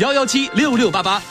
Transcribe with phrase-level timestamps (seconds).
[0.00, 1.22] 幺幺七六六八八。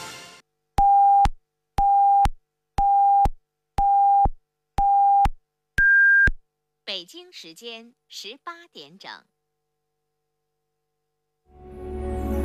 [6.86, 9.12] 北京时间十八点整。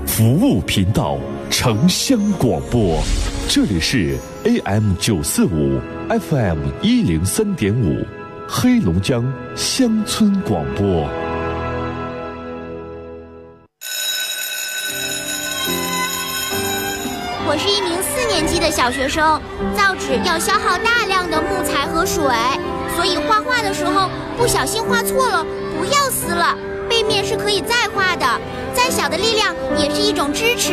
[0.08, 1.18] 服务频道，
[1.52, 3.00] 城乡广播，
[3.48, 5.78] 这里是 AM 九四五
[6.08, 8.04] ，FM 一零三点五，
[8.48, 9.22] 黑龙江
[9.56, 11.27] 乡村广播。
[17.58, 19.40] 是一名四年级的小学生，
[19.76, 22.22] 造纸要消耗大量的木材和水，
[22.94, 25.44] 所以画画的时候不小心画错了，
[25.76, 26.56] 不要撕了，
[26.88, 28.26] 背面是可以再画的。
[28.72, 30.72] 再小的力量也是一种支持。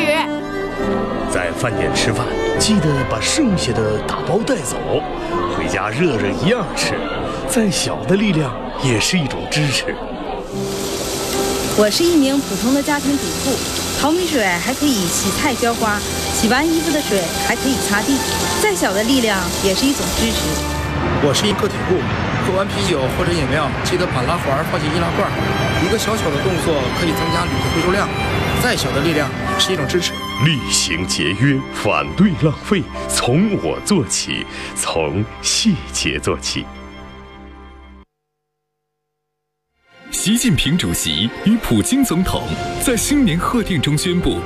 [1.32, 2.24] 在饭店吃饭，
[2.60, 4.78] 记得把剩下的打包带走，
[5.58, 6.94] 回家热热一样吃。
[7.50, 9.96] 再小的力量也是一种支持。
[11.78, 13.52] 我是一名普通的家庭主妇，
[14.00, 16.00] 淘米水还可以洗菜浇花，
[16.32, 18.18] 洗完衣服的水还可以擦地。
[18.64, 20.48] 再小的力量也是一种支持。
[21.22, 22.00] 我是一个体户，
[22.48, 25.30] 喝完啤酒或者饮料，记得把拉环放进易拉罐。
[25.84, 28.08] 一个小小的动作可以增加铝的回收量，
[28.64, 30.14] 再小的力量是一种支持。
[30.46, 34.46] 厉行节约，反对浪费，从我做起，
[34.78, 36.66] 从细节做起。
[40.26, 42.48] 习近平主席与普京总统
[42.84, 44.40] 在新年贺电中宣布，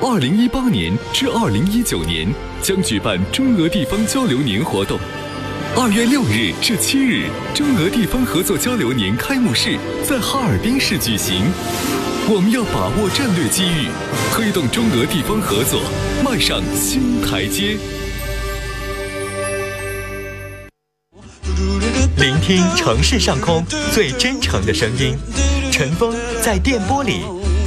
[0.00, 2.26] 二零一八年至二零一九年
[2.62, 4.98] 将举办中俄地方交流年活动。
[5.76, 11.42] 二月六日至七日，中俄地方合作交流年开幕式在哈尔滨市举行。
[12.26, 13.88] 我们要把握战略机遇，
[14.32, 15.82] 推动中俄地方合作
[16.24, 17.76] 迈上新台阶。
[22.20, 25.16] 聆听城市上空最真诚的声音，
[25.72, 27.22] 陈峰在电波里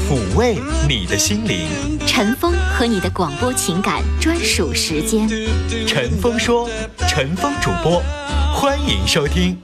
[0.07, 1.67] 抚慰你的心灵。
[2.05, 5.27] 陈峰和你的广播情感专属时间。
[5.87, 6.69] 陈峰说
[7.09, 7.99] ：“陈峰主播，
[8.53, 9.59] 欢迎收听。”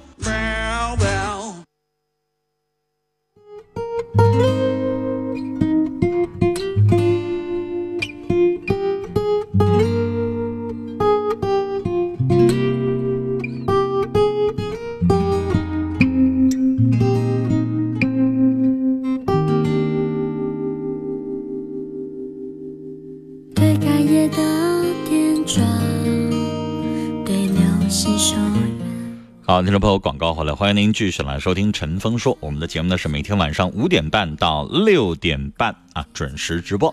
[29.59, 32.33] 好，听众朋友，广告回来，欢迎您继续来收听《陈峰说》。
[32.39, 36.89] 我们的节目呢是每天晚上五点半到六点半啊准时直播。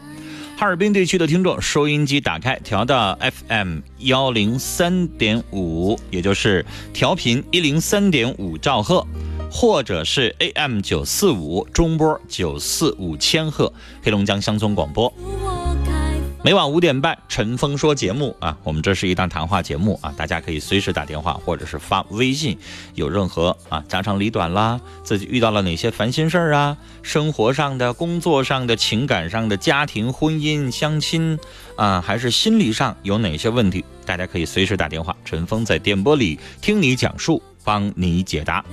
[0.56, 3.16] 哈尔滨地区的听众，收音机打开，调到
[3.48, 9.06] FM 幺零三点五，也就是调频一零三点五兆赫，
[9.48, 13.72] 或者是 AM 九四五中波九四五千赫，
[14.02, 15.14] 黑龙江乡村广播。
[16.46, 22.56] 每晚五点半，陈峰说节目啊，我们这是一档谈话节目啊，大家可以随时打电话或者是发微信，
[22.94, 31.36] 有任何啊家长里短啦，自己遇到了哪些烦心事儿啊，生活上的、工作上的、情感上的、家庭、婚姻、相亲
[31.76, 38.64] 啊，还是心理上有哪些问题，大家可以随时打电话，陈峰在电波里听你讲述，帮你解答。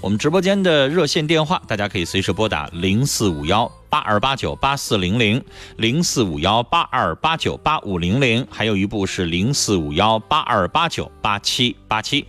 [0.00, 5.42] 我们直播间的热线电话，大家可以随时拨打零四五幺八二八九八四零零，
[5.76, 12.24] 零四五幺八二八九八五零零，还有一部是零四五幺八二八九八七八七。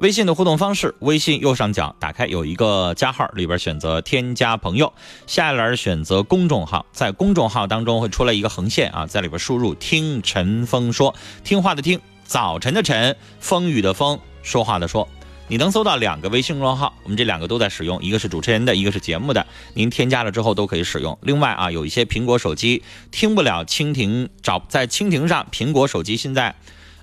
[0.00, 4.92] 微信的互动方式，微信右上角打开有一个加号，里边选择添加朋友，
[5.28, 11.14] 下一栏选择公众号，在公众号当中会出来一个横线啊，在里边输入“听陈峰说”，
[11.44, 15.08] 听话的听，早晨的晨，风雨的风，说话的说。
[15.48, 19.46] 你能搜到两个微信公众号，我们这两个都在使用，一个是主持人的，一个是节目的。
[19.72, 21.18] 您添加了之后都可以使用。
[21.22, 26.54] 另外啊，有一些苹果手机听不了蜻蜓，找在蜻蜓上，苹果手机现在，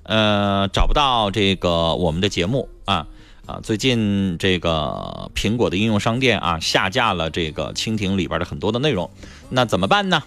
[0.04, 3.08] 呃，找不到这个我们的节目啊
[3.48, 3.60] 啊！
[3.64, 9.10] 最近这个苹果的应用商店啊下架了这个蜻蜓里边的很多的内容，
[9.50, 10.22] 那怎么办呢？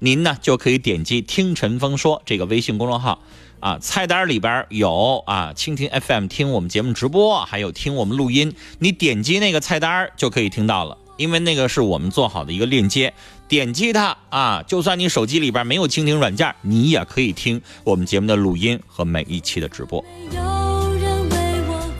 [0.00, 3.22] 您呢就可以点击“听陈峰说”这个微信公众号。
[3.62, 8.52] 啊，菜单里边有啊，蜻蜓 FM 听我们节目直播，还有听我们录音。
[8.80, 13.14] 你点击那个菜单就可以听到了，因为那个是我们做好的一个链接。
[13.46, 20.04] 点击它啊，就算你手机里边没有蜻蜓软件，你也可以听我们节目的录音和每一期的直播。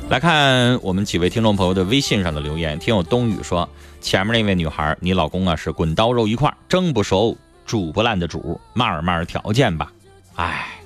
[0.08, 3.68] 来看我们几位听众朋友的微信上的留言，听友冬雨说
[4.02, 9.92] ：“前面那位女孩，你老公啊是滚刀肉一块，蒸不熟、煮不烂的煮，慢儿慢儿条件吧。”
[10.34, 10.81] 哎。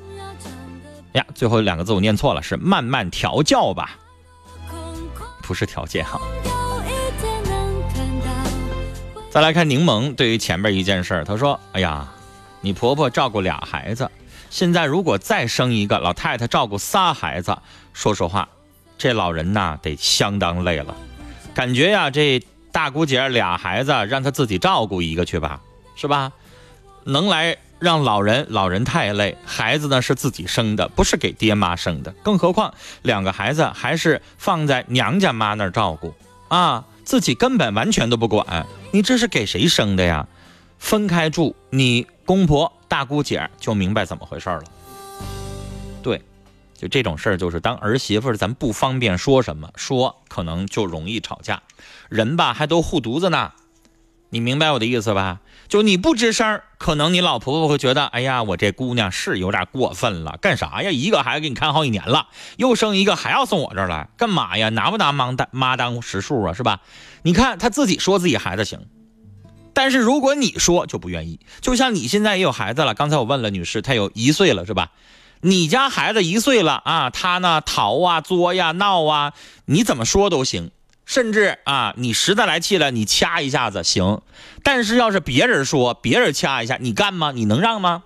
[1.17, 3.99] 呀，最后两个字我念错了，是慢慢调教吧，
[5.43, 6.21] 不是条件哈。
[9.31, 12.07] 再来看柠檬，对于前边一件事儿，他说：“哎呀，
[12.61, 14.11] 你婆婆照顾俩孩子，
[14.51, 17.57] 现在如果再生一个，老太太照顾仨孩子，
[17.95, 18.49] 说实话，
[18.99, 20.95] 这老人呐得相当累了。
[21.55, 22.43] 感觉呀，这
[22.73, 25.61] 大姑姐俩孩子让她自己照顾一个去吧，
[25.97, 26.33] 是吧？
[27.05, 29.37] 能来让老人，老人太累。
[29.45, 36.15] 孩子呢是自己生的，不是给爹妈生的，更何况两个孩子还是放在娘家妈那儿照顾
[36.49, 38.67] 啊，自己根本完全都不管。
[38.93, 40.27] 你这是给谁生的呀？
[40.79, 44.65] 分开住，你公婆、大姑姐就明白怎么回事了。
[46.03, 46.23] 对，
[46.77, 51.63] 就这种事儿，就是当儿媳妇儿，咱不方便说什么，说可能就容易吵架。
[52.09, 53.53] 人吧，还都护犊子呢，
[54.31, 55.41] 你明白我的意思吧？
[55.69, 60.91] 就你不吱声，可能你老婆婆会觉得，哎呀，我这姑娘是有点过分了，干啥呀？
[60.91, 64.69] 一个孩子给你看好几年了，又生一个还要送我这儿来，干嘛呀？
[64.69, 66.53] 拿不拿妈当妈当实数啊？
[66.53, 66.81] 是吧？
[67.23, 68.81] 你看她自己说自己孩子行。
[69.73, 72.95] 但是如果你说就不愿意，就像你现在也有孩子了。
[72.95, 74.91] 刚才我问了女士，她有一岁了，是吧？
[75.43, 79.35] 你家孩子一岁了啊，他呢逃啊、作呀、闹啊，
[79.67, 80.71] 你怎么说都行。
[81.07, 84.21] 甚至啊，你实在来气了，你掐一下子行。
[84.63, 87.33] 但是要是别人说，别人掐一下，你干吗？
[87.33, 88.03] 你能让吗？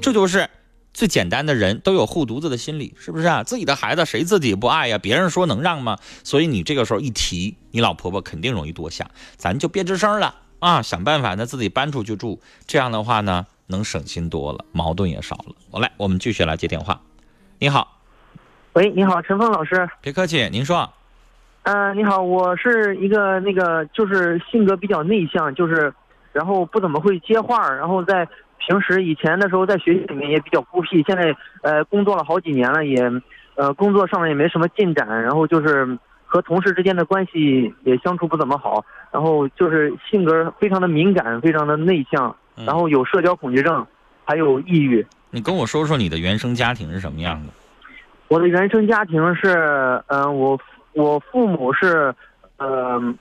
[0.00, 0.48] 这就是
[0.94, 3.44] 最简单的人都有护犊子的心理，是不是啊？
[3.44, 4.96] 自己的孩子谁自己不爱呀？
[4.96, 5.98] 别人说能让吗？
[6.24, 10.34] 所以你这个时候一提，你老婆婆肯定容易多想，咱就别吱声了。
[10.60, 15.54] 啊，想办法呢，自己搬出去住，这样的话呢，能省心多了，矛盾也少了。
[15.70, 17.02] 好来，我们继续来接电话。
[17.58, 18.00] 你好，
[18.72, 19.88] 喂，你好，陈峰老师。
[20.00, 20.90] 别客气，您说。
[21.62, 25.92] 嗯，你好，我是一个那个，就是性格比较内向，就是，
[26.32, 28.26] 然后不怎么会接话，然后在
[28.58, 32.98] 平时以前的时候在学习里面也比较孤僻，现在呃工作了好几年了，也
[33.54, 35.98] 呃工作上面也没什么进展，然后就是。
[36.32, 43.84] 和同事之间的关系也相处不怎么好，然后就是性格非常的敏感，非常的内向，然后有社交恐惧症，
[44.24, 45.04] 还有抑郁。
[45.30, 47.52] 你跟我说说你的原生家庭是什么样的？
[48.28, 50.56] 我的原生家庭是，嗯，我
[50.92, 52.14] 我父母是，
[52.58, 53.18] 嗯，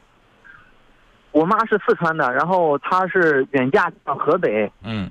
[1.32, 5.10] 我妈是四川的，然后她是远嫁到河北，嗯，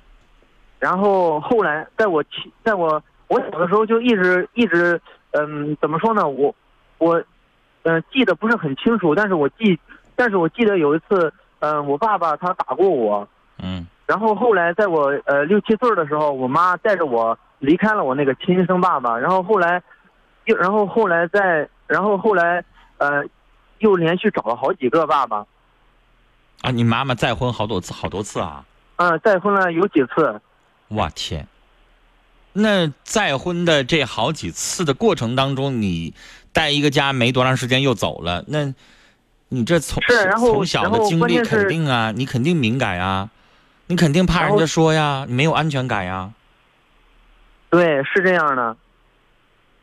[0.78, 2.24] 然后后来在我
[2.62, 5.00] 在我我小的时候就一直一直，
[5.32, 6.28] 嗯，怎么说呢？
[6.28, 6.54] 我
[6.98, 7.22] 我。
[7.84, 9.78] 嗯，记得不是很清楚，但是我记，
[10.14, 13.26] 但是我记得有一次，嗯，我爸爸他打过我，
[13.62, 19.80] 嗯，然后后来在我呃六七岁的时候，我妈带着我离开了我那个亲生爸爸，然后后来，
[20.46, 22.62] 又然后后来在，然后后来，
[22.98, 23.24] 呃，
[23.78, 25.44] 又连续找了好几个爸爸。
[26.60, 28.64] 啊，你妈妈再婚好多次，好多次啊？
[28.96, 30.40] 嗯，再婚了有几次。
[30.86, 31.48] 我天，
[32.52, 36.14] 那再婚的这好几次的过程当中，你。
[36.50, 38.74] 带一个家没多长时间又走了，那，
[39.48, 40.02] 你这从
[40.38, 43.30] 从小的经历肯定啊，你肯定敏感啊，
[43.86, 46.32] 你肯定怕人家说呀，你没有安全感呀。
[47.70, 48.76] 对，是这样的。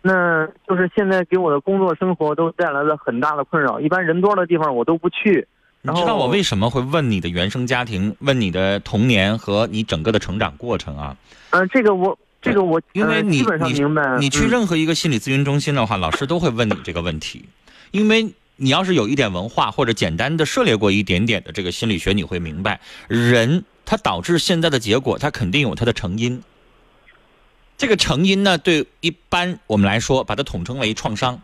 [0.08, 5.48] 那就是现在给我的工作生活都带来了很大的困扰，一般人多的地方我都不去。
[5.82, 11.18] 你知道我为什么会问你的原生家庭，问你的童年和你整个的成长过程啊？
[11.50, 12.18] 嗯，这个我。
[12.42, 13.74] 这个我因为你你
[14.20, 17.44] 你去任何一个心理咨询中心的话，老师都会问你这个问题，
[17.90, 26.40] 因为你要是有一点文化或者简单的涉猎过一点点的这个心理学，你会明白，人他导致现在的结果，他肯定有他的成因。
[27.78, 31.42] 这个成因呢，对一般我们来说，把它统称为创伤。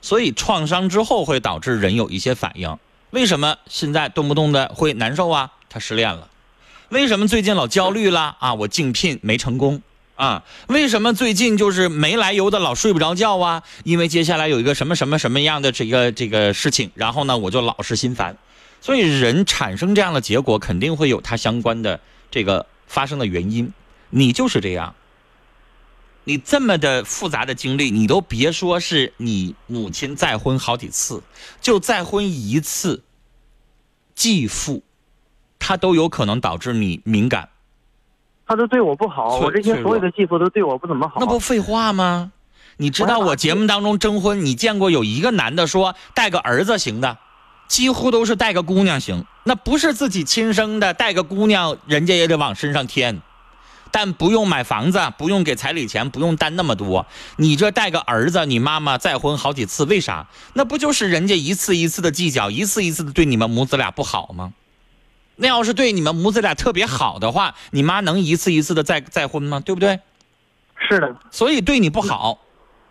[0.00, 2.78] 所以创伤之后会导致人有一些反应。
[3.10, 5.52] 为什么现在动不动的会难受啊？
[5.68, 6.28] 他失恋了。
[6.90, 8.54] 为什么最近老焦虑了啊？
[8.54, 9.82] 我竞聘没成功。
[10.14, 13.62] 啊，为什么最近就是没来由的老睡不着觉啊？
[13.84, 18.38] 因为接下来有一个什么什么什么样的这个这个事情，然后呢，我就老是心烦。
[18.80, 23.70] 所以人产生这样的结果，肯定会有它相关的这个发生的原因。
[24.08, 24.94] 你就是这样，
[26.28, 31.22] 你这么的复杂的经历，你都别说是你母亲再婚好几次，
[31.60, 33.04] 就再婚一次，
[34.16, 34.82] 继父，
[35.60, 37.48] 他都有可能导致你敏感。
[38.44, 41.20] 他都对我不好，我这些所有的继父都对我不怎么好。
[41.20, 42.32] 那不废话吗？
[42.76, 47.18] 你知道我节目当中征婚，你见过有一个男的说带个儿子行的，
[47.68, 49.24] 几乎都是带个姑娘行。
[49.44, 53.22] 那不是自己亲生的，带个姑娘人家也得往身上添，
[53.90, 57.06] 但不用买房子，不用给彩礼钱，不用担那么多。
[57.36, 60.26] 你这带个儿子，你妈妈再婚好几次，为啥？
[60.54, 64.52] 那不就是人家一次一次的计较，一次一次的对你们母子俩不好吗？
[65.36, 69.60] 那要是对你们母子俩特别好的话，你妈能一次一次的再再婚吗？
[69.60, 70.00] 对不对？
[70.88, 71.16] 是的。
[71.30, 72.38] 所以对你不好，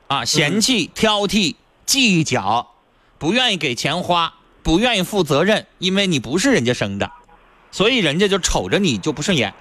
[0.08, 2.72] 啊，嫌弃、挑剔、计较，
[3.18, 7.12] 不愿意给钱花，不愿意负责任，因为你不是人家生的，
[7.72, 9.54] 所以人家就瞅着你就不顺眼。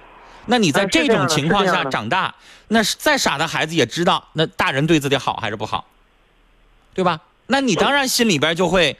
[0.47, 2.35] 那你在这种情况下长大，
[2.67, 5.85] 那再傻的孩子也知道，那大人对自己好还是不好，
[6.93, 7.19] 对吧？
[7.47, 8.97] 那你当然心里边就会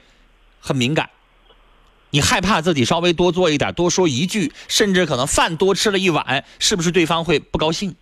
[0.60, 1.10] 很敏感，
[2.10, 7.94] 你害怕自己稍微多做一点，多说一句，甚至可能饭多吃了一碗，是不是对方会不高兴？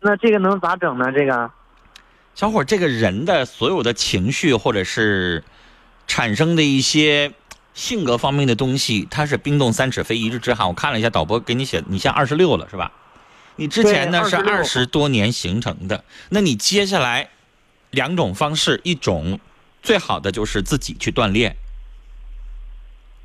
[0.00, 1.12] 那这个能咋整呢？
[1.12, 1.50] 这个
[2.34, 5.42] 小伙，这个人的所有的情绪或者是
[6.06, 7.32] 产生的一些
[7.74, 10.66] 性格方面的东西，它是冰冻三尺非一日之寒。
[10.66, 12.92] 我看了一下导播给你写，你现在二十六了是吧？
[13.56, 17.28] 你之前呢是二26十多年形成的，那你接下来
[17.90, 19.38] 两种方式，一种
[19.82, 21.56] 最好的就是自己去锻炼。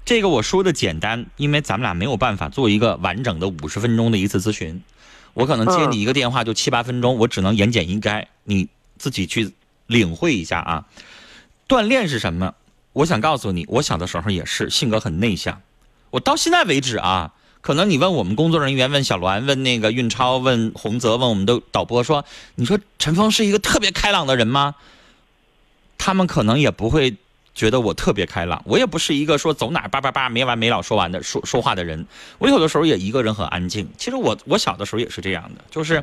[0.04, 4.84] 这个我说的简单，因为咱们俩没有办法做一个完整的五十分钟的一次咨询，
[5.34, 9.54] 我可能接你一个电话就七八分钟，我只能言简意赅，你自己去
[9.88, 10.86] 领会一下啊。
[11.68, 12.54] 锻炼是什么？
[12.96, 15.62] 我想告诉你，我小的时候也是性格很内向，
[16.12, 22.24] 我到现在为止啊，可能你问我们工作人员，问小栾，问那个运超，问洪泽，问我们的导播说，
[22.56, 24.76] 你说陈峰是一个特别开朗的人吗？
[25.98, 27.18] 他们可能也不会
[27.54, 32.08] 觉得我特别开朗，我也不是一个说走哪叭叭叭没完没了说完的说说话的人。
[32.38, 33.90] 我有的时候也一个人很安静。
[33.98, 36.02] 其实我我小的时候也是这样的，就是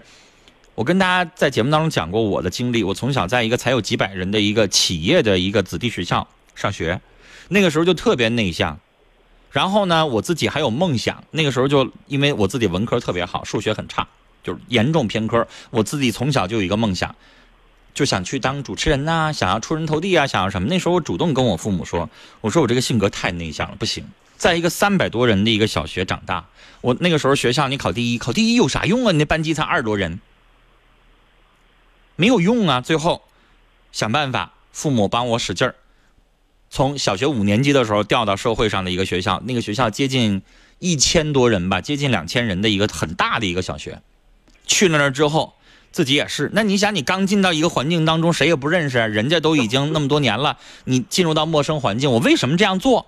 [0.75, 2.85] 我跟大家在节目当中讲过我的经历。
[2.85, 7.01] 我从小在一个才有几百人的一个企业的一个子弟学校上学，
[7.49, 8.79] 那个时候就特别内向。
[9.51, 11.25] 然后呢，我自己还有梦想。
[11.31, 14.09] 那个时候就因为我自己文科特别好，数学很差，
[14.43, 15.47] 就是严重偏科。
[15.71, 17.15] 我自己从小就有一个梦想，
[17.93, 20.69] 就想去当主持人呐、想要出人头地啊，想要什么。
[20.69, 22.09] 那时候我主动跟我父母说，
[22.41, 24.07] 我说我这个性格太内向了，不行。
[24.39, 26.47] 在一个三百多人的一个小学长大，
[26.81, 29.13] 我那个时候学校你考第一，考第一有啥用啊？
[29.13, 30.19] 你那班级才二十多人，
[32.17, 32.81] 没有用啊。
[32.81, 33.23] 最后
[33.93, 35.75] 想办法，父母帮我使劲儿，
[36.75, 40.41] 从小学五年级的时候调到社会上的一个学校，那个学校接近
[40.79, 44.01] 一千多人吧，接近两千人的一个很大的一个小学。
[44.67, 45.53] 去了那儿之后，
[45.91, 46.51] 自己也是。
[46.55, 53.05] 那你想，你刚进到一个环境当中，谁也不认识，人家都已经那么多年了，你进入到陌生环境，我为什么这样做？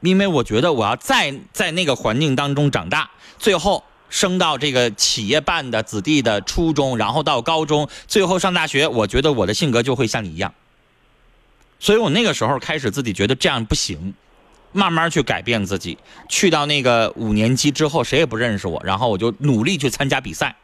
[0.00, 10.52] 因为我觉得我要再在那个环境当中长大，最后升到这个企业办的子弟的初中，然后到高中，最后上大学，我觉得我的性格就会像你一样。
[11.78, 14.14] 所以我那个时候开始自己觉得这样不行，
[14.72, 15.98] 慢慢去改变自己。
[16.28, 20.56] 去到那个五年级之后，谁也不认识我，然后我就努力去参加比赛。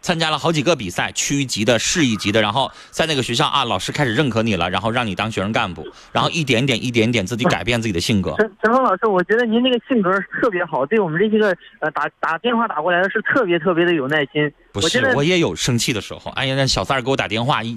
[0.00, 8.32] 参加了好几个比赛，区级的、市一级的，然后在那个学校啊，老师开始认可你了，然后让你当学生干部，然后一点点、一点点自己改变自己的性格。
[8.38, 11.48] 陈陈峰老师，我觉得您这个性格特别好，对我们这些个
[11.80, 14.50] 呃打打电话打过来的是特别特别的有耐心。
[14.72, 16.30] 不是我，我也有生气的时候。
[16.30, 17.76] 哎呀，那小三儿给我打电话，一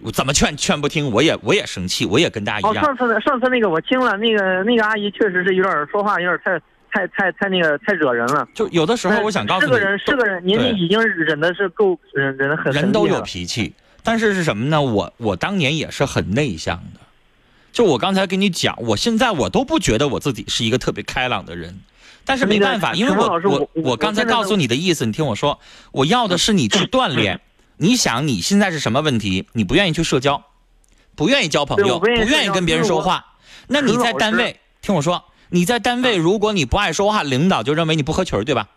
[0.00, 2.84] 我怎么劝劝不听，我也我也生气，我也跟大家哦，一样。
[2.84, 6.58] 上次上次那个我听了，那个那个阿姨确实是有点说话有点太
[6.90, 8.48] 太太太那个太惹人了。
[8.54, 14.82] 就有的时候我想告诉你，是个人是个人，您对已经忍的是够忍忍的很人都有脾气，但是是什么呢？
[14.82, 17.00] 我我当年也是很内向的。
[17.70, 21.78] 就我刚才跟你讲，我现在我都不觉得我自己是一个特别开朗的人，
[22.24, 25.58] 但是没办法，因为我我我刚才告诉你的意思，你听我说，
[25.92, 27.40] 我要的是你去锻炼。
[27.76, 29.46] 你想你现在是什么问题？
[29.52, 30.44] 你不愿意去社交，
[31.14, 33.34] 不愿意交朋友，不愿意跟别人说话。
[33.68, 38.68] 那你在单位，听我说，你在单位，如果你不爱说话，领导就认为你不合群，对吧？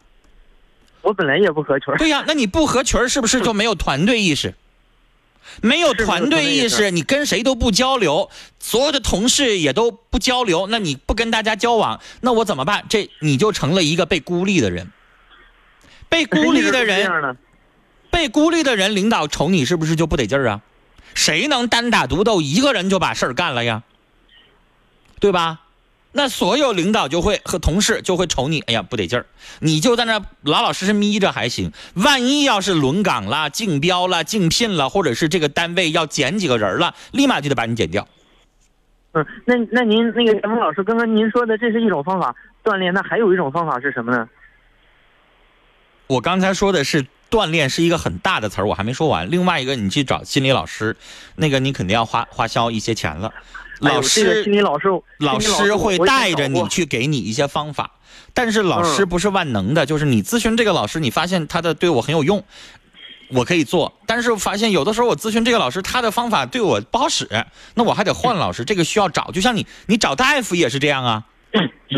[1.02, 1.94] 我本来也不合群。
[1.98, 4.56] 对呀，那你不合群是不是就没有团队意识？
[5.62, 12.84] 没有团队意识，你跟谁都不交流，所有的同事也都不交流，那你不跟大家交往，那我怎么办？
[12.90, 14.92] 这你就成了一个被孤立的人。
[16.10, 17.08] 被孤立的人，
[18.16, 20.62] 被孤立的人，领导瞅你是不是就不得劲儿啊？
[21.14, 23.84] 谁能单打独斗，一个人就把事儿干了呀？
[25.20, 25.60] 对吧？
[26.14, 29.26] 那所有领导就会和同事就会瞅你，哎呀不得劲儿，
[29.60, 31.74] 你就在那老老实实眯着还行。
[31.96, 38.08] 万一要是轮岗了、竞标了、竞聘了，或者是这个单位要减几个人了，立马就得把你减掉。
[39.12, 44.30] 嗯，那那您那个陈峰老师，刚刚您说的这是一种方法锻炼，那还有一种方法是什么呢？
[46.08, 49.30] 我刚才说的是锻炼是一个很大的词儿，我还没说完。
[49.30, 50.96] 另外一个，你去找心理老师，
[51.36, 53.34] 那个你肯定要花花销一些钱了。
[53.80, 57.92] 老师，心理老师老师师会带着你去给你一些方法，
[58.34, 62.42] 但是老师嗯不是万能的，就是你咨询这个老师，你发现他的对我很有用，
[63.28, 67.28] 我可以做，但是发现有的时候我咨询这个老师，他的方法对我不好使，
[67.74, 71.24] 那我还得换老师，这个需要找，就像你你找大夫也是这样啊，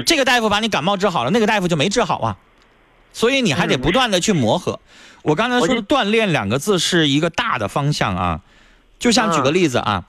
[0.08, 2.38] 这个大夫把你感冒治好了，那个大夫就没治好啊，
[3.14, 4.80] 所以你还得不断的去磨合。
[5.28, 8.42] 我刚才说的锻炼两个字是一个大的方向啊，
[8.98, 10.06] 就像举个例子啊，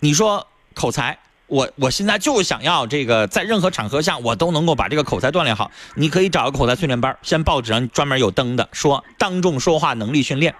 [0.00, 5.70] 你说口才，我我现在就想要这个，在任何场合下我都能够把这个口才锻炼好。
[5.96, 10.54] 你可以找个口才训练班，现在报纸上专门有登的，说当众说话能力训练，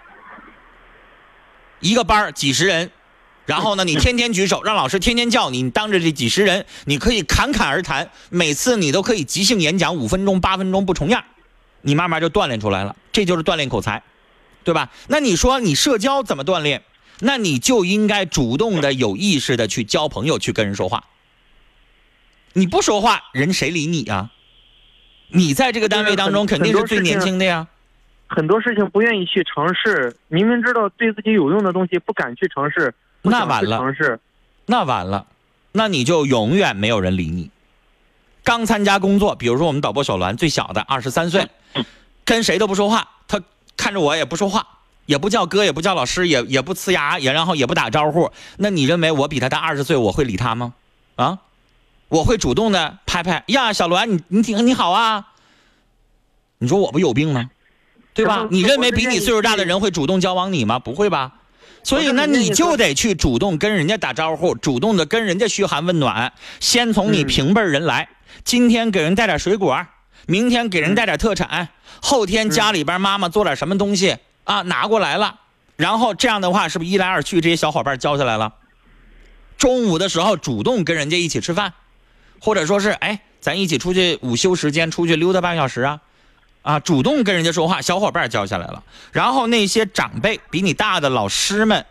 [1.81, 2.91] 一个班儿几十人，
[3.47, 11.25] 然后呢，你天天举手，让老师天天叫你，你当着这几十人，你可以侃侃而谈，每次你都可以即兴演讲五分钟、八分钟不重样，
[11.83, 14.03] 你慢慢就锻炼出来了，这就是锻炼口才，
[14.65, 14.91] 对吧？
[15.09, 16.83] 那你说你社交怎么锻炼？
[17.21, 21.05] 那你就应该主动的、有意识的去交朋友，去跟人说话。
[22.53, 24.31] 你不说话，人谁理你啊？
[25.29, 27.67] 你在这个单位当中肯定是最年轻的呀。
[28.29, 34.21] 很多事情不愿意去尝试，明明知道对自己有用的东西不敢去尝试，那完了尝试。
[34.67, 35.27] 那完了，
[35.73, 37.51] 那你就永远没有人理你。
[38.45, 41.47] 刚参加工作，比如说我们导播小栾，最小的二十三岁，
[42.29, 43.41] 跟谁都不说话，他
[43.75, 44.67] 看着我也不说话，
[45.07, 48.31] 也不叫哥，也不叫老师，也也不呲牙，也然后也不打招呼。
[48.59, 50.75] 那你认为我比他大二十岁，我会理他吗？
[51.17, 51.39] 啊，
[52.09, 55.29] 我会主动的拍拍呀，小栾，你你挺你好啊。
[56.59, 57.49] 你说我不有病吗？
[58.13, 58.47] 对吧？
[58.51, 60.79] 你认为比你岁数大的人会主动交往你吗？
[60.79, 61.33] 不会吧？
[61.83, 66.35] 所以，那你就得去主动跟人家打招呼，主动的跟人家嘘寒问暖。
[66.61, 68.11] 先从你平辈人来，
[68.45, 69.87] 今天给人带点水果，
[70.29, 71.71] 明天给人带点特产，
[72.03, 75.41] 后天家里边妈妈做点什么东西啊拿过来了，
[75.77, 78.53] 然后这样的话，是不是一来二去这些小伙伴交下来了？
[79.57, 81.73] 中午的时候主动跟人家一起吃饭，
[82.41, 86.01] 或者说是哎，咱一起出去午休时间出去溜达半小时啊。
[86.61, 88.85] 啊，主动跟人家说话，小伙伴交下来了。
[89.13, 91.87] 然后那些长辈比你大的老师们，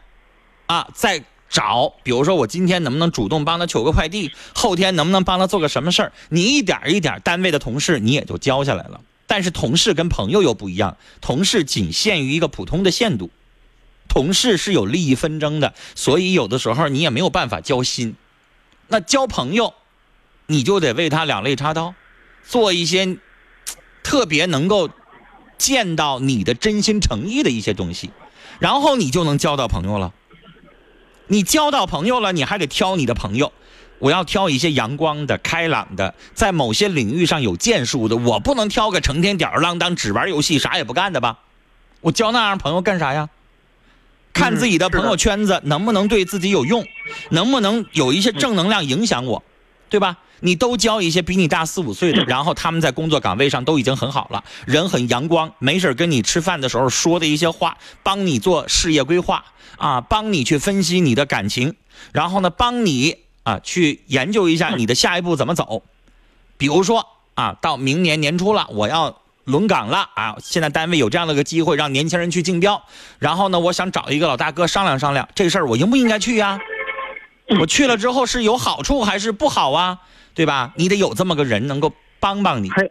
[0.67, 6.12] 啊，在找，比如说我今天能不能主动帮他取个快递，后天能不能帮他做个什么事儿？
[6.30, 9.01] 你一点一点，单位的同事你也就交下来了。
[9.25, 13.30] 但是同事跟朋友又不一样，同事仅限于一个普通的限度，
[14.08, 18.16] 同事是有利益纷争的，所以有的时候你也没有办法交心。
[18.88, 19.74] 那交朋友，
[20.46, 21.94] 你就得为他两肋插刀，
[22.48, 23.18] 做一些。
[24.04, 24.89] 特别能够
[25.58, 28.12] 见到你的真心诚意的一些东西，
[28.58, 30.14] 然后你就能交到朋友了。
[31.27, 33.51] 你交到朋友了，你还得挑你的朋友。
[34.00, 38.16] 我要挑一些阳光的、开朗的，在某些领域上有建树的。
[38.16, 41.40] 我不能挑个成天吊儿郎当、只玩游戏、啥也不干的吧？
[42.01, 43.29] 我交那样朋友干啥呀？
[44.33, 46.85] 看自己的朋友圈子能不能对自己有用，
[47.31, 49.42] 能不能有一些正能量影响我，
[49.90, 50.18] 对吧？
[50.42, 59.44] 你都教一些比你大四五岁的， 然后他们在工作岗位上都已经很好了，人很阳光，没事跟你吃饭的时候说的一些话，帮你做事业规划
[59.78, 61.76] 啊，帮你去分析你的感情，
[62.12, 65.84] 然后呢，帮你啊去研究一下你的下一步怎么走。
[66.58, 72.84] 比如说啊，到明年年初了，我要轮岗了啊，现在单位有这样的个机会让年轻人去竞标，
[73.20, 76.60] 然后呢，我想找一个老大哥商量商量这事儿，我应不应该去呀？
[77.60, 80.00] 我去了之后是有好处还是不好啊？
[80.33, 80.74] 对吧？
[80.75, 82.70] 你得有这么个人能够帮帮你。
[82.70, 82.88] 还，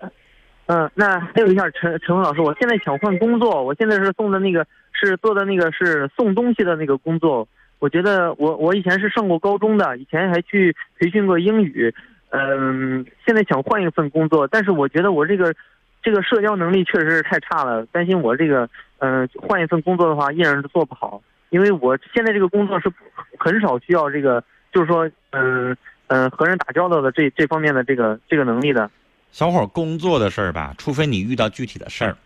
[0.66, 7.46] 嗯，那还有一下，陈陈峰老师，我现在想换工作，我现在是送的那个是做的那个是送东西的那个工作。
[7.78, 11.94] 我觉得我我以前是上过高中的，以前还去培训过英语，
[12.30, 15.54] 嗯，现在想换一份工作，但是我觉得我这个
[16.02, 22.92] 这个社交能力确实是太差了，担心我这个嗯换一份工作的话依然是做不好，因为我现在这个工作是
[23.38, 25.76] 很少需要这个，就是说嗯。
[26.08, 28.88] 嗯，和人打交道的这这方面的这个这个能力的，
[29.32, 32.16] 小伙工作的事儿吧，除非你遇到具体的事儿，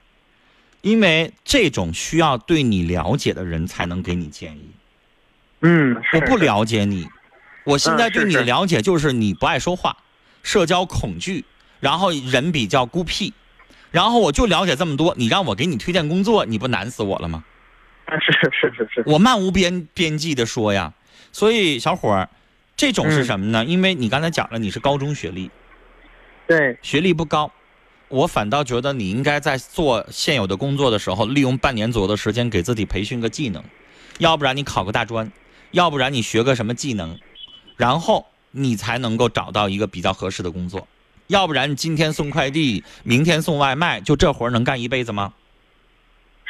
[0.82, 4.70] 因为这种需要对你了解的人才能给你建议。
[5.62, 7.08] 嗯，我不了解你，
[7.64, 9.96] 我现在对你的了解就是你不爱说话，
[10.42, 11.46] 社交恐惧，
[11.80, 13.32] 然后人比较孤僻，
[13.90, 15.14] 然后我就了解这么多。
[15.16, 17.42] 你让我给你推荐工作，你不难死我了吗？
[18.10, 20.92] 啊，是是是是，我漫无边边际的说呀，
[21.30, 22.28] 所以小伙儿，
[22.76, 23.64] 这种是什么呢？
[23.64, 25.48] 因为你刚才讲了你是高中学历，
[26.48, 27.52] 对，学历不高，
[28.08, 33.62] 我反倒觉得你应该在做现有的工作的时候，利用半年左右的时间给自己培训个技能，
[34.18, 35.30] 要不然你考个大专，
[35.70, 37.16] 要不然你学个什么技能，
[37.76, 40.88] 然后你才能够找到一个比较合适的工作，
[41.28, 45.32] 要不然今天送快递，明天送外卖，就这活儿能干一辈子吗？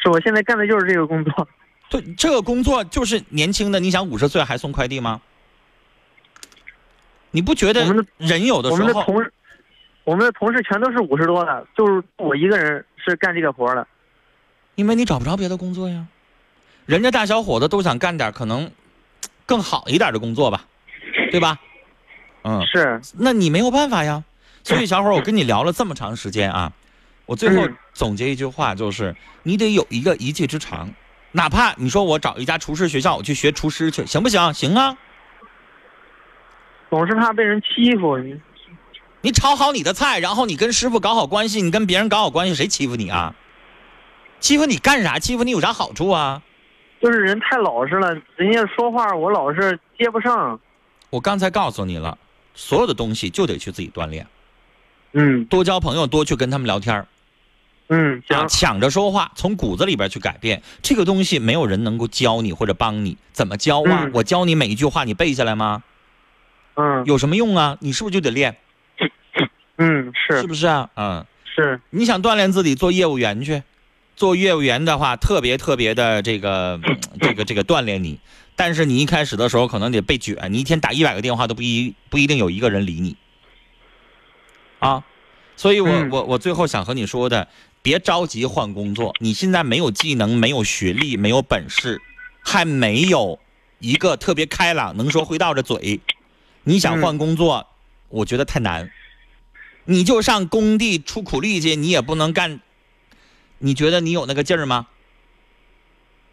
[0.03, 1.49] 是我现在干的就是这个工作。
[1.89, 5.21] 对，这个工作就是年轻的，你想五十岁还送快递吗？
[7.33, 7.85] 你不觉得
[8.17, 9.33] 人有的我时候，们的同事，
[10.05, 13.87] 我们的同事全都是五十多的，就是我一个人是干这个活的。
[14.75, 16.07] 因为你找不着别的工作呀，
[16.87, 18.71] 人家大小伙子都想干点可能
[19.47, 20.65] 更好一点的工作吧，
[21.31, 21.61] 对吧？
[22.43, 23.01] 嗯，是。
[23.19, 24.25] 那你没有办法呀。
[24.63, 26.73] 所以小伙儿，我跟你聊了这么长时间啊，
[27.31, 29.15] 我最后嗯总结一句话，就是
[29.45, 30.91] 你得有一个一技之长，
[31.31, 34.53] 哪怕你说我找一家厨师学校，我去学厨师去，行不行？
[34.53, 34.99] 行啊。
[36.91, 38.19] 总是怕被人欺负。
[38.19, 38.41] 你
[39.21, 43.33] 你炒好你的菜，然后你跟师傅搞好关系，你跟别人搞好关系，谁欺负你啊？
[44.41, 45.21] 欺负你干啥？
[45.21, 46.43] 欺负你有啥好处啊？
[47.01, 50.59] 就是人太老实了，人家说话我老是接不上。
[51.11, 52.19] 我刚才告诉你了，
[52.55, 54.27] 所有的东西就得去自己锻炼。
[55.13, 57.07] 嗯，多交朋友，多去跟他们聊天
[57.91, 63.17] 儿嗯，啊，抢着说话，从骨子里边去改变这个东西，没有人能够教你或者帮你。
[63.33, 64.05] 怎么教啊？
[64.05, 65.83] 嗯我教你每一句话，你背下来吗？
[66.77, 67.77] 嗯有什么用啊？
[67.81, 68.57] 你是不是就得练？
[69.77, 70.89] 嗯，是是不是啊？
[70.95, 73.63] 嗯，是，你想锻炼自己做业务员去，
[74.15, 76.79] 做业务员的话，特别特别的这个
[77.21, 78.21] 这个这个锻炼你。
[78.57, 83.17] 但是你一开始的时候可能得被卷，你一天打一百个电话都不一不一定有一个人理你
[84.79, 85.03] 啊。
[85.57, 87.49] 所以我、嗯我我最后想和你说的，
[87.83, 89.15] 别着急换工作。
[89.21, 92.01] 你现在没有技能，没有学历，没有本事，
[92.43, 93.39] 还没有
[93.79, 96.01] 一个特别开朗、能说会道的嘴，
[96.65, 97.67] 你想换工作，
[98.09, 98.91] 我觉得太难。
[99.85, 102.61] 你就上工地出苦力去，你也不能干。
[103.59, 104.87] 你觉得你有那个劲儿吗？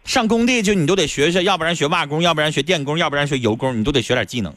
[0.04, 4.54] 上工地去，你都得学学，要不然学瓦工，要不然学电工，要不然学油工，你都得学点技能，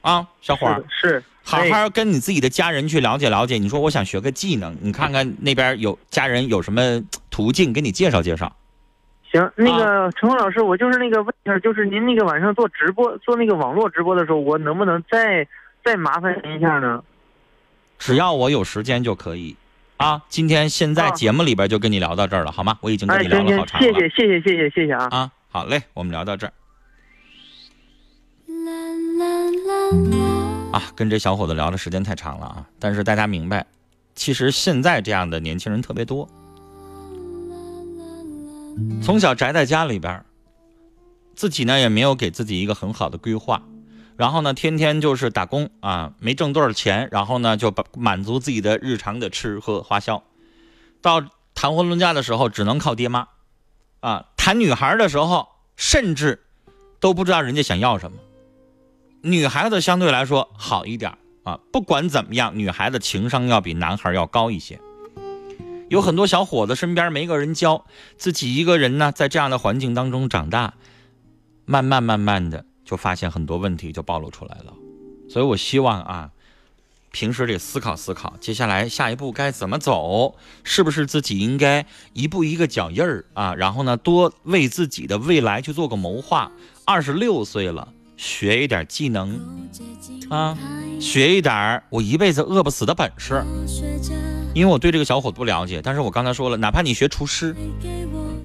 [0.00, 3.58] 啊，小伙儿，是好哎好跟你自己的家人去了解了解。
[3.58, 8.54] 你说我想学个技能，你看看那边有家人有什么途径，给你介绍介绍。
[9.32, 15.46] 行，那啊个陈峰老师，我就是那个问一下，就是您那个晚上做直播，做那个网络直播的时候，我能不能再
[15.84, 17.02] 再麻烦您一下呢？
[17.98, 19.56] 只要我有时间就可以。
[19.98, 22.78] 啊，今天现在啊节目里边就跟你聊到这儿了，好吗？
[22.80, 23.86] 我已经跟哎，你聊了好长了。
[23.86, 25.08] 谢谢谢谢谢谢谢谢啊！
[25.10, 26.52] 啊，好嘞，我们聊到这儿
[30.72, 33.66] 啊，跟这小伙子聊的时间太长了啊，但是大家明白，
[34.14, 36.28] 其实现在这样的年轻人特别多，
[39.02, 40.24] 从小宅在家里边，
[41.34, 43.62] 自己呢也没有给自己一个很好的规划，
[44.16, 50.22] 然后呢天天就是打工啊，没挣多少钱，然后呢就把满足自己的日常的吃喝花销，
[51.02, 51.20] 到
[51.54, 53.26] 谈婚论嫁的时候只能靠爹妈。
[54.00, 56.42] 啊，谈女孩的时候，甚至
[57.00, 58.16] 都不知道人家想要什么。
[59.22, 64.80] 女孩子相对来说好一点啊，不管怎么样，女孩子情商要比男孩要高一些。
[65.88, 67.84] 有很多小伙子身边没个人教，
[68.16, 70.74] 自己一个人呢，在这样的环境当中长大，
[71.66, 74.72] 慢慢慢慢的就发现很多问题就暴露出来了。
[75.28, 76.30] 所以我希望啊，
[77.10, 83.54] 平时得思考思考，接下来下一步该怎么走，是不是自己应该一步一个脚印儿啊？
[83.54, 86.52] 然后呢，多为自己的未来去做个谋划。
[86.84, 89.40] 二十六岁了，学一点技能
[90.28, 90.54] 啊，
[91.00, 93.42] 学一点儿我一辈子饿不死的本事。
[94.52, 97.56] 因为我对这个小伙不了解，但是我刚才说了，哪怕你学厨师，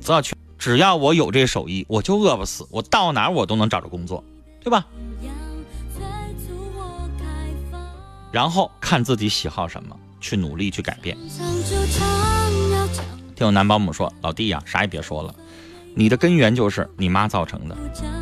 [0.01, 4.23] 只要全只要我有这手艺，我就饿不死，我到哪儿我都能找着工作，
[4.63, 4.87] 对吧？
[8.31, 11.17] 然后看自己喜好什么，去努力去改变。
[13.35, 15.35] 听我男保姆说，老弟呀、啥也别说了，
[15.97, 17.77] 你的根源就是你妈造成的。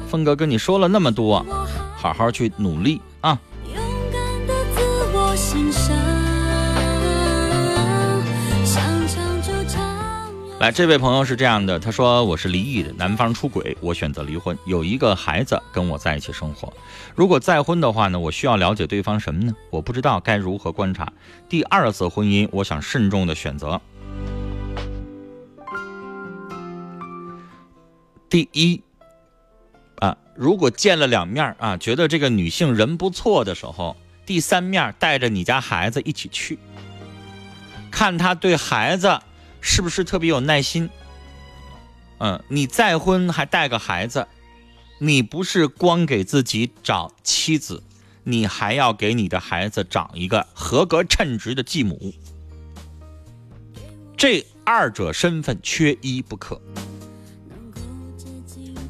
[0.08, 1.44] 峰哥跟你说了那么多，
[1.98, 3.40] 好好去努力啊！
[10.60, 16.72] 来，这位朋友是这样的，他说我是离异的，男方出轨，我选择离婚，有一个孩子跟我在一起生活。
[17.16, 19.52] 如果再婚的话呢，我需要了解对方什么呢？
[19.72, 21.12] 我不知道该如何观察。
[21.50, 23.82] 第二次婚姻，我想慎重的选择。
[28.34, 28.82] 第一，
[29.98, 36.58] 啊，如果见了两面啊，觉得这个女性人不错的时候，第三面带着你家孩子一起去，
[37.92, 39.20] 看他对孩子
[39.62, 40.90] 是不是特别有耐心。
[42.18, 44.28] 嗯，你再婚还带个孩子，
[44.98, 47.84] 你不是光给自己找妻子，
[48.24, 52.12] 你还要给你的孩子找一个合格称职的继母。
[54.18, 56.60] 这二者身份缺一不可。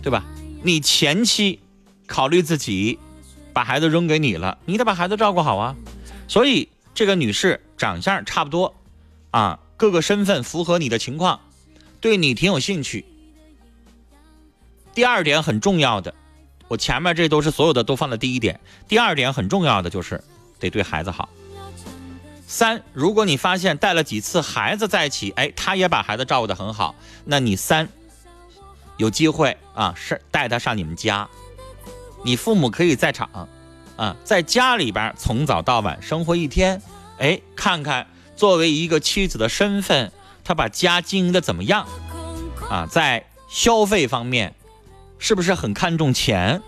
[0.04, 0.24] 对吧？
[0.62, 1.60] 你前期
[2.06, 3.00] 考虑自己
[3.54, 5.76] 把孩子扔给你了，你得把孩子照顾好啊。
[6.28, 8.76] 所以这个女士长相差不多，
[9.32, 11.40] 啊，各个身份符合你的情况，
[12.00, 13.06] 对你挺有兴趣。
[14.94, 16.14] 第二点很重要的，
[16.68, 18.60] 我前面这都是所有的都放在第一点。
[18.88, 20.24] 第二点很重要的就是
[20.60, 21.30] 得对孩子好。
[22.46, 26.94] 三，如果你发现带了几次孩子在一起，哎，他也把孩子照顾得很好，
[27.26, 27.90] 那你三。
[29.04, 31.28] 有机会啊，是带他上你们家，
[32.24, 33.50] 你父母可以在场，
[33.98, 36.82] 啊，在家里边从早到晚生活一天，
[37.18, 40.14] 哎，看看作为一个妻子的身份，
[40.46, 41.86] 他把家经营的怎么样，
[42.70, 44.56] 啊，在消费方面，
[45.20, 46.62] 是不是很看重钱，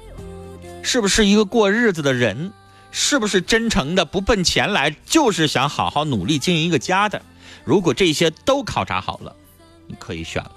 [0.83, 2.51] 是不是一个过日子的人，
[2.91, 7.21] 是不是真诚的不奔钱来，就是想好好努力经营一个家的？
[7.63, 9.33] 如果这些都考察好了，
[9.87, 10.51] 你可以选了。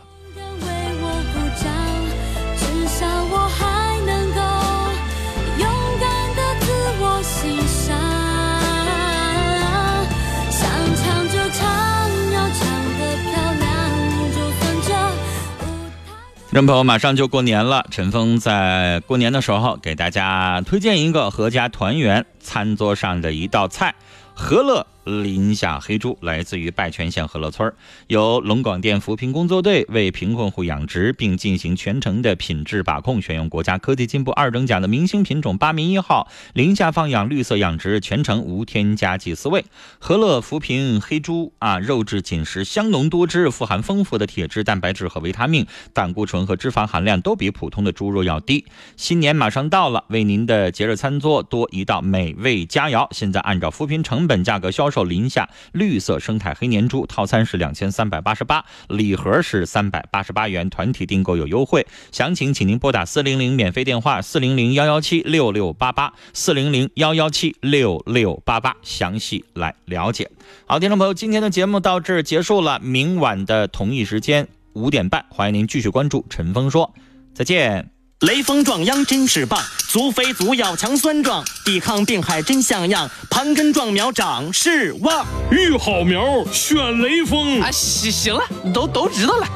[16.59, 23.95] 众朋友，马上就过年了，陈峰在过年的时候给大家推荐一个阖家团圆餐桌上的一道菜——
[24.35, 24.85] 和乐。
[25.09, 27.73] 林下黑猪来自于拜泉县和乐村，
[28.09, 39.65] 由龙广电扶贫工作队为贫困户养殖，并进行全程的品质把控，选用国家科技进步二等奖的明星品种八名一号林下放养绿色养殖，全程无添加剂饲喂。
[39.99, 48.67] 和乐扶贫黑猪啊，肉质紧实，香浓多汁，富含丰富的铁质、蛋白质和维他命，胆固醇和脂肪含量都比普通的猪肉要低。
[48.99, 53.09] 新年马上到了，为您的节日餐桌多一道美味佳肴。
[53.13, 54.98] 现在按照扶贫成本价格销售。
[55.05, 61.87] 林下绿色生态黑年猪套餐是两千三百八十八，礼盒是三百八十八元，团体订购有优惠。
[62.13, 70.31] 详情请您拨打四零零免费电话四零零幺幺七六六八八四零零幺幺七六六八八，详细来了解。
[70.67, 76.95] 好，听众朋友，今天的节目到这儿结束了，明晚的同一时间五点半，欢迎您继续关注陈峰说，
[77.35, 77.98] 再见。
[78.27, 85.25] 雷锋壮秧真是棒，足肥足要强酸壮，抵抗病害真像样，盘根壮苗长势旺。
[85.53, 87.71] 育好苗选雷锋啊！
[87.71, 88.43] 行行了，
[88.75, 89.47] 都都知道了。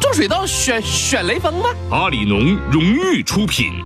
[0.00, 1.68] 种水稻选选雷锋吧？
[1.90, 3.84] 阿里农荣誉出品。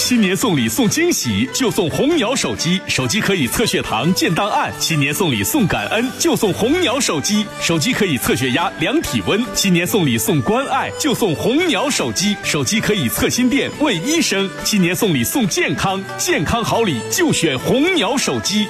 [0.00, 4.72] 新年送礼送惊喜，就送红鸟手机，手机可以测血糖、建档案。
[4.80, 9.44] 新年送礼送感恩，就送红鸟手机，手机可以测血压、量体温。
[9.54, 14.50] 新年送礼送关爱，就送红鸟手机，手机可以测心电、问医生。
[14.64, 18.66] 新年送礼送健康，健康好礼就选红鸟手机。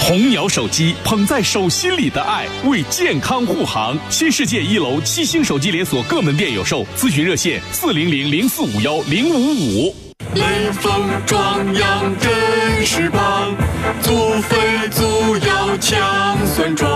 [0.00, 3.98] 红鸟手机捧在手心里的爱，为健康护航。
[4.08, 9.96] 新世界一楼七星手机连锁各门店有售，咨询热线四零零零四五幺零五五。
[10.34, 13.54] 雷锋壮阳真是棒，
[14.00, 16.95] 足肥足要强酸壮，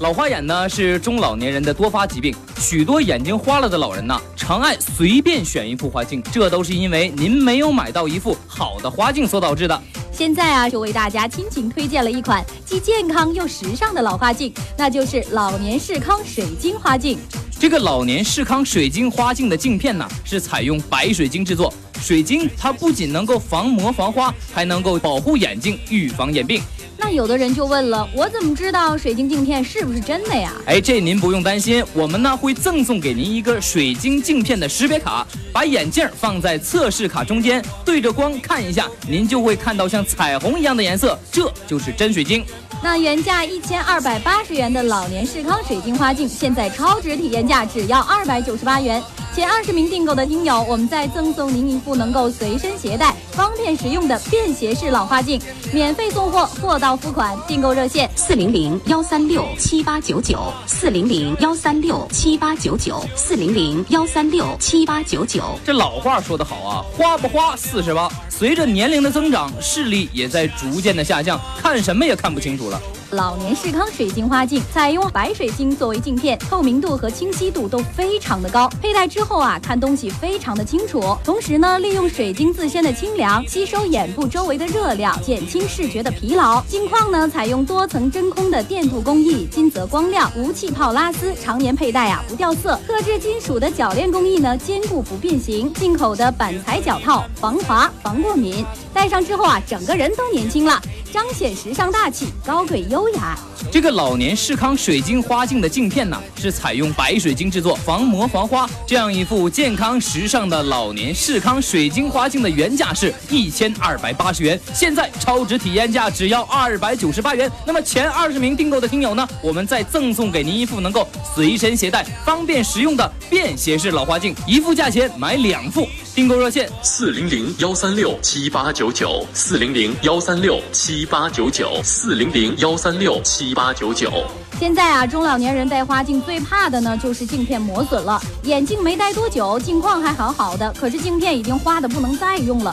[0.00, 9.82] 老花眼呢是中老年人的多发疾病，许多眼睛花了的老人呢，常爱随便选一副花镜，这都是因为您没有买到一副好的花镜所导致的。
[10.10, 17.18] 现在啊，就为大家亲情推荐了一款既健康又时尚的老花镜，那就是老年视康水晶花镜。
[17.58, 26.62] 这个老年视康水晶花镜的镜片呢，是采用白水晶制作，水晶它不仅能够防磨防花，还能够保护眼睛，预防眼病。
[27.02, 30.52] 那有的人就问了，我怎么知道水晶镜片是不是真的呀？
[30.66, 42.44] 哎，这您不用担心，我们呢会赠送给您一个水晶镜片的识别卡，把眼镜放在测试卡中间，对着光看一下，您就会看到像彩虹一样的颜色，这就是真水晶。
[42.82, 49.02] 那原价一千二百八十元的老年视康水晶花镜，现在超值体验价只要二百九十八元。
[49.32, 55.40] 前二十名订购的听友，我们再赠送您一副能够随身携带、方便实用的便携式老花镜，
[55.72, 57.38] 免费送货，货到付款。
[57.46, 65.44] 订购热线：四零零幺三六七八九九，四零零幺三六七八九九，四零零幺三六七八九九。
[65.64, 68.10] 这老话说得好啊，花不花四十八。
[68.28, 72.80] 随着年龄的增长，视力也在逐渐的下降，看什么也看不清楚了。
[73.12, 81.02] 老年视康水晶花镜采用白水晶作为镜片，透明度和清晰度都非常的高，佩戴之后啊，看东西非常的清楚。
[81.24, 86.62] 同时呢，利用水晶自身的清凉，吸收眼部周围的热量，减轻视觉的疲劳。
[86.68, 92.78] 镜框呢，采用多层真空的电镀工艺，金泽光亮，无气泡拉丝，常年佩戴啊不掉色。
[92.86, 95.72] 特制金属的铰链工艺呢，坚固不变形。
[95.74, 100.80] 进口的板材脚套，防滑防过敏，戴上之后啊，整个人都年轻了。
[101.12, 103.38] 彰显时尚大气、高贵优雅。
[103.70, 108.68] 这个老年视康水晶花镜的镜片呢，是采用白水晶制作，防磨防花。
[108.86, 117.50] 这样一副健康时尚的老年视康水晶花镜的原价是一千二百八十元，现在超值体验价只要二百九十八元。
[117.66, 125.86] 那么前二十名订购的听友呢，我们再赠送给您一副能够随身携带、方便实用的便携式老花镜，一副价钱买两副。
[126.12, 134.10] 订购热线四零零幺三六七八九九，四零零幺三六七八九九，四零零幺三六七八九九。
[134.58, 138.20] 现在啊，中老年人戴花镜最怕的呢，就是镜片磨损了。
[138.42, 142.68] 眼镜没戴多久，镜框还好好的，可是镜片已经花的不能再用了。